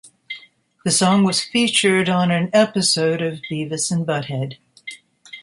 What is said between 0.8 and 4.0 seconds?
The song was featured on an episode of "Beavis